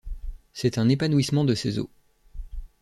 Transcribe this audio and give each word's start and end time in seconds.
C’est 0.51 0.79
un 0.79 0.89
épanouissement 0.89 1.43
de 1.45 1.53
ses 1.53 1.77
eaux. 1.77 1.91